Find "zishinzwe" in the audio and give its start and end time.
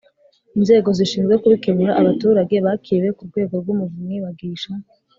0.97-1.33